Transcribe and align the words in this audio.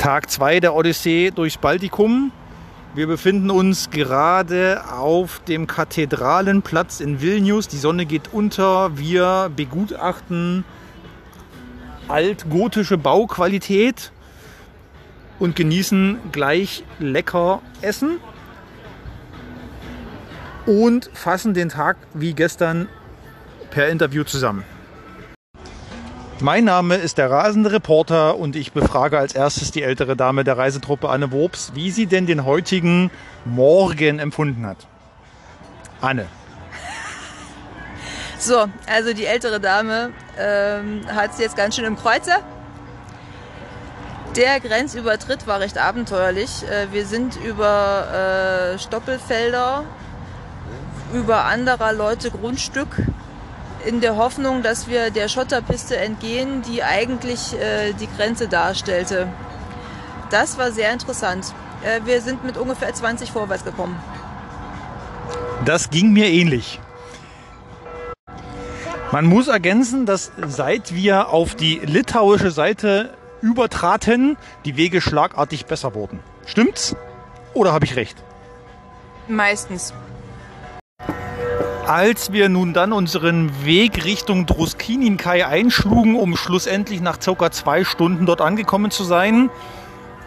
Tag 0.00 0.30
2 0.30 0.60
der 0.60 0.74
Odyssee 0.74 1.30
durchs 1.30 1.58
Baltikum. 1.58 2.32
Wir 2.94 3.06
befinden 3.06 3.50
uns 3.50 3.90
gerade 3.90 4.82
auf 4.90 5.40
dem 5.40 5.66
Kathedralenplatz 5.66 7.00
in 7.00 7.20
Vilnius. 7.20 7.68
Die 7.68 7.76
Sonne 7.76 8.06
geht 8.06 8.32
unter. 8.32 8.96
Wir 8.96 9.52
begutachten 9.54 10.64
altgotische 12.08 12.96
Bauqualität 12.96 14.10
und 15.38 15.54
genießen 15.54 16.18
gleich 16.32 16.82
lecker 16.98 17.60
Essen 17.82 18.20
und 20.64 21.10
fassen 21.12 21.52
den 21.52 21.68
Tag 21.68 21.98
wie 22.14 22.32
gestern 22.32 22.88
per 23.70 23.90
Interview 23.90 24.24
zusammen. 24.24 24.64
Mein 26.42 26.64
Name 26.64 26.94
ist 26.94 27.18
der 27.18 27.30
rasende 27.30 27.70
Reporter 27.70 28.38
und 28.38 28.56
ich 28.56 28.72
befrage 28.72 29.18
als 29.18 29.34
erstes 29.34 29.72
die 29.72 29.82
ältere 29.82 30.16
Dame 30.16 30.42
der 30.42 30.56
Reisetruppe 30.56 31.10
Anne 31.10 31.32
Wobs, 31.32 31.72
wie 31.74 31.90
sie 31.90 32.06
denn 32.06 32.24
den 32.24 32.46
heutigen 32.46 33.10
Morgen 33.44 34.18
empfunden 34.18 34.64
hat. 34.66 34.86
Anne. 36.00 36.26
So, 38.38 38.70
also 38.86 39.12
die 39.12 39.26
ältere 39.26 39.60
Dame 39.60 40.12
ähm, 40.38 41.02
hat 41.08 41.32
es 41.32 41.38
jetzt 41.40 41.58
ganz 41.58 41.76
schön 41.76 41.84
im 41.84 41.98
Kreuzer. 41.98 42.38
Der 44.34 44.60
Grenzübertritt 44.60 45.46
war 45.46 45.60
recht 45.60 45.76
abenteuerlich. 45.76 46.62
Äh, 46.62 46.90
wir 46.90 47.04
sind 47.04 47.36
über 47.36 48.72
äh, 48.72 48.78
Stoppelfelder, 48.78 49.84
über 51.12 51.44
anderer 51.44 51.92
Leute 51.92 52.30
Grundstück 52.30 52.96
in 53.86 54.00
der 54.00 54.16
Hoffnung, 54.16 54.62
dass 54.62 54.88
wir 54.88 55.10
der 55.10 55.28
Schotterpiste 55.28 55.96
entgehen, 55.96 56.62
die 56.62 56.82
eigentlich 56.82 57.54
äh, 57.58 57.92
die 57.92 58.08
Grenze 58.16 58.48
darstellte. 58.48 59.28
Das 60.30 60.58
war 60.58 60.72
sehr 60.72 60.92
interessant. 60.92 61.54
Äh, 61.82 62.00
wir 62.04 62.20
sind 62.20 62.44
mit 62.44 62.56
ungefähr 62.56 62.92
20 62.92 63.30
vorwärts 63.30 63.64
gekommen. 63.64 63.96
Das 65.64 65.90
ging 65.90 66.12
mir 66.12 66.28
ähnlich. 66.28 66.80
Man 69.12 69.26
muss 69.26 69.48
ergänzen, 69.48 70.06
dass 70.06 70.30
seit 70.46 70.94
wir 70.94 71.30
auf 71.30 71.54
die 71.54 71.80
litauische 71.82 72.50
Seite 72.50 73.14
übertraten, 73.42 74.36
die 74.64 74.76
Wege 74.76 75.00
schlagartig 75.00 75.66
besser 75.66 75.94
wurden. 75.94 76.20
Stimmt's? 76.46 76.94
Oder 77.54 77.72
habe 77.72 77.84
ich 77.84 77.96
recht? 77.96 78.16
Meistens. 79.26 79.92
Als 81.90 82.30
wir 82.30 82.48
nun 82.48 82.72
dann 82.72 82.92
unseren 82.92 83.64
Weg 83.64 84.04
Richtung 84.04 84.46
Druskininkai 84.46 85.44
einschlugen, 85.44 86.14
um 86.14 86.36
schlussendlich 86.36 87.00
nach 87.00 87.20
circa 87.20 87.50
zwei 87.50 87.82
Stunden 87.82 88.26
dort 88.26 88.40
angekommen 88.40 88.92
zu 88.92 89.02
sein, 89.02 89.50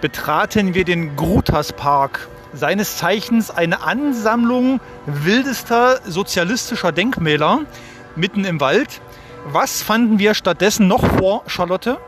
betraten 0.00 0.74
wir 0.74 0.84
den 0.84 1.16
Grutas 1.16 1.72
Park, 1.72 2.28
seines 2.52 2.96
Zeichens 2.98 3.50
eine 3.50 3.80
Ansammlung 3.80 4.78
wildester 5.06 5.98
sozialistischer 6.06 6.92
Denkmäler 6.92 7.62
mitten 8.14 8.44
im 8.44 8.60
Wald. 8.60 9.00
Was 9.46 9.82
fanden 9.82 10.20
wir 10.20 10.34
stattdessen 10.34 10.86
noch 10.86 11.04
vor, 11.04 11.42
Charlotte? 11.48 11.98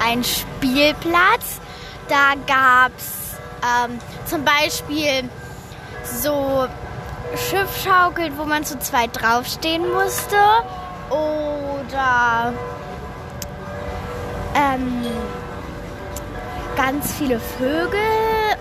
Ein 0.00 0.22
Spielplatz. 0.22 1.60
Da 2.08 2.34
gab 2.46 2.92
es 2.96 3.34
ähm, 3.60 3.98
zum 4.24 4.44
Beispiel 4.44 5.28
so 6.04 6.66
Schiffschaukeln, 7.36 8.38
wo 8.38 8.44
man 8.44 8.64
zu 8.64 8.78
zweit 8.78 9.10
draufstehen 9.12 9.90
musste. 9.90 10.36
Oder 11.10 12.52
ähm, 14.54 15.04
ganz 16.76 17.12
viele 17.12 17.38
Vögel 17.38 18.00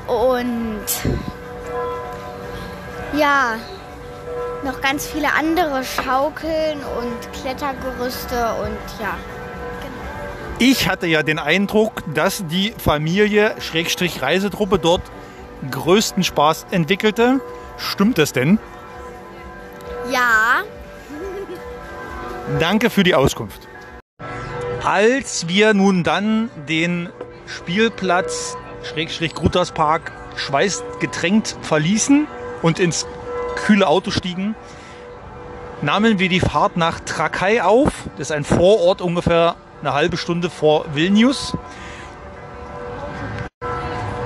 und 0.08 0.86
ja, 3.18 3.56
noch 4.64 4.82
ganz 4.82 5.06
viele 5.06 5.34
andere 5.34 5.84
Schaukeln 5.84 6.80
und 7.00 7.34
Klettergerüste 7.34 8.56
und 8.62 9.02
ja. 9.02 9.18
Ich 10.60 10.88
hatte 10.88 11.08
ja 11.08 11.24
den 11.24 11.40
Eindruck, 11.40 12.04
dass 12.14 12.46
die 12.48 12.74
Familie 12.78 13.56
Schrägstrich 13.60 14.22
Reisetruppe 14.22 14.80
dort 14.80 15.02
größten 15.70 16.24
Spaß 16.24 16.68
entwickelte. 16.72 17.40
Stimmt 17.78 18.18
das 18.18 18.34
denn? 18.34 18.60
Ja. 20.12 20.64
Danke 22.60 22.90
für 22.90 23.04
die 23.04 23.16
Auskunft. 23.16 23.68
Als 24.84 25.48
wir 25.48 25.74
nun 25.74 26.04
dann 26.04 26.50
den 26.68 27.10
Spielplatz 27.48 28.58
Schrägstrich 28.84 29.34
Gruterspark 29.34 30.12
schweißgetränkt 30.36 31.56
verließen 31.62 32.28
und 32.62 32.80
ins 32.80 33.08
kühle 33.56 33.88
Auto 33.88 34.12
stiegen, 34.12 34.56
nahmen 35.82 36.20
wir 36.20 36.28
die 36.28 36.42
Fahrt 36.42 36.76
nach 36.76 37.00
Trakai 37.00 37.64
auf. 37.64 37.92
Das 38.18 38.28
ist 38.28 38.32
ein 38.32 38.44
Vorort 38.44 39.02
ungefähr 39.02 39.56
eine 39.82 39.94
halbe 39.94 40.18
Stunde 40.18 40.50
vor 40.50 40.86
Vilnius 40.94 41.56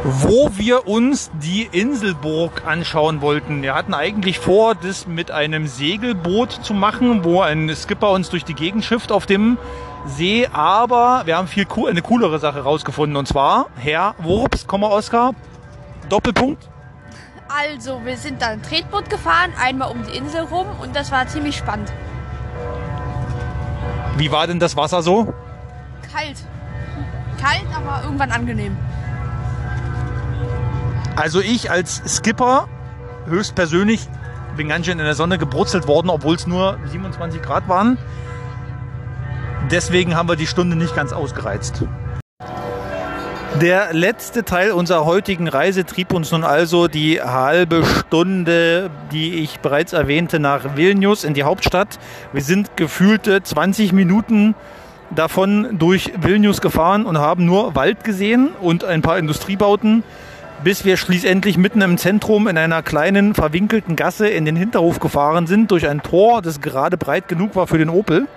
wo 0.10 0.50
wir 0.54 0.88
uns 0.88 1.30
die 1.34 1.68
Inselburg 1.70 2.66
anschauen 2.66 3.20
wollten. 3.20 3.62
Wir 3.62 3.76
hatten 3.76 3.94
eigentlich 3.94 4.40
vor, 4.40 4.74
das 4.74 5.06
mit 5.06 5.32
einem 5.32 5.68
Segelboot 5.68 6.52
zu 6.64 6.74
machen, 6.74 7.26
wo 7.26 7.42
ein 7.42 7.70
Skipper 7.76 8.12
uns 8.12 8.30
durch 8.30 8.46
die 8.46 8.54
Gegend 8.54 8.86
schifft 8.86 9.12
auf 9.12 9.26
dem 9.26 9.58
See, 10.06 10.48
aber 10.54 11.24
wir 11.26 11.36
haben 11.36 11.50
viel 11.50 11.66
co 11.66 11.88
eine 11.88 12.02
coolere 12.02 12.40
Sache 12.40 12.62
rausgefunden 12.62 13.18
und 13.18 13.28
zwar 13.28 13.66
Herr 13.76 14.16
Wurps, 14.20 14.66
Oskar, 14.72 15.34
Doppelpunkt. 16.08 16.70
Also, 17.50 18.00
wir 18.06 18.16
sind 18.16 18.42
dann 18.42 18.62
Tretboot 18.62 19.10
gefahren, 19.10 19.52
einmal 19.62 19.92
um 19.92 20.06
die 20.06 20.16
Insel 20.16 20.44
rum 20.44 20.68
und 20.82 20.96
das 20.96 21.12
war 21.12 21.28
ziemlich 21.28 21.58
spannend. 21.58 21.92
Wie 24.16 24.32
war 24.32 24.48
denn 24.48 24.62
das 24.62 24.78
Wasser 24.78 25.02
so? 25.02 25.34
Kalt. 26.14 26.38
Kalt, 27.42 27.68
aber 27.76 28.04
irgendwann 28.06 28.32
angenehm. 28.32 28.78
Also 31.18 31.42
ich 31.42 31.72
als 31.72 32.04
Skipper 32.06 32.68
höchstpersönlich 33.26 34.08
bin 34.56 34.70
ganz 34.70 34.86
schön 34.86 35.00
in 35.00 35.06
der 35.06 35.16
Sonne 35.16 35.40
gebrutzelt 35.40 35.88
worden, 35.88 36.12
obwohl 36.12 36.36
es 36.36 36.46
nur 36.46 36.78
27 36.86 37.42
Grad 37.42 37.68
waren. 37.68 37.98
Deswegen 39.72 40.16
haben 40.16 40.30
wir 40.30 40.36
die 40.36 40.46
Stunde 40.46 40.76
nicht 40.76 40.96
ganz 40.96 41.14
ausgereizt. 41.14 41.84
Der 43.60 43.94
letzte 43.94 44.44
Teil 44.44 44.72
unserer 44.72 45.06
heutigen 45.06 45.48
Reise 45.48 45.86
trieb 45.86 46.14
uns 46.14 46.32
nun 46.32 46.44
also 46.44 46.88
die 46.88 47.20
halbe 47.20 47.84
Stunde, 47.84 48.92
die 49.12 49.40
ich 49.42 49.60
bereits 49.60 49.94
erwähnte, 49.94 50.38
nach 50.38 50.76
Vilnius 50.76 51.24
in 51.24 51.34
die 51.34 51.42
Hauptstadt. 51.42 51.98
Wir 52.32 52.44
sind 52.44 52.78
gefühlte 52.78 53.42
20 53.42 53.92
Minuten 53.92 54.54
davon 55.10 55.80
durch 55.80 56.12
Vilnius 56.22 56.62
gefahren 56.62 57.08
und 57.08 57.18
haben 57.18 57.46
nur 57.46 57.74
Wald 57.74 58.04
gesehen 58.04 58.50
und 58.62 58.84
ein 58.84 59.02
paar 59.02 59.18
Industriebauten 59.18 60.04
bis 60.64 60.86
wir 60.86 60.98
schließlich 60.98 61.58
mitten 61.58 61.82
im 61.82 61.98
Zentrum 61.98 62.48
in 62.48 62.58
einer 62.58 62.82
kleinen 62.82 63.36
verwinkelten 63.36 63.96
Gasse 63.96 64.28
in 64.28 64.46
den 64.46 64.56
Hinterhof 64.56 65.00
gefahren 65.00 65.48
sind, 65.48 65.72
durch 65.72 65.88
ein 65.88 66.02
Tor, 66.02 66.42
das 66.42 66.62
gerade 66.62 66.98
breit 66.98 67.28
genug 67.28 67.56
war 67.56 67.68
für 67.68 67.78
den 67.78 67.90
Opel 67.90 68.28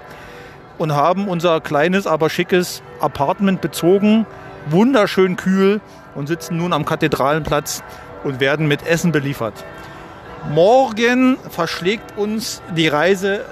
und 0.78 0.92
haben 0.92 1.28
unser 1.28 1.60
kleines, 1.60 2.06
aber 2.06 2.30
schickes 2.30 2.82
Apartment 3.00 3.60
bezogen, 3.60 4.26
wunderschön 4.68 5.36
kühl 5.36 5.80
und 6.14 6.26
sitzen 6.26 6.56
nun 6.56 6.72
am 6.72 6.84
Kathedralenplatz 6.84 7.82
und 8.24 8.40
werden 8.40 8.68
mit 8.68 8.86
Essen 8.86 9.12
beliefert. 9.12 9.64
Morgen 10.54 11.36
verschlägt 11.50 12.16
uns 12.16 12.62
die 12.76 12.88
Reise 12.88 13.44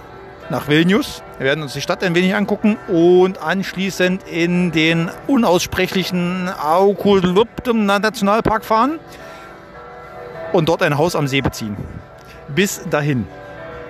nach 0.50 0.68
Vilnius. 0.68 1.22
Wir 1.38 1.46
werden 1.46 1.62
uns 1.62 1.72
die 1.72 1.80
Stadt 1.80 2.02
ein 2.02 2.14
wenig 2.14 2.34
angucken 2.34 2.76
und 2.88 3.42
anschließend 3.42 4.22
in 4.28 4.72
den 4.72 5.10
unaussprechlichen 5.26 6.48
Aukuluptum 6.48 7.86
Nationalpark 7.86 8.64
fahren 8.64 8.98
und 10.52 10.68
dort 10.68 10.82
ein 10.82 10.96
Haus 10.98 11.14
am 11.14 11.28
See 11.28 11.40
beziehen. 11.40 11.76
Bis 12.48 12.82
dahin. 12.88 13.26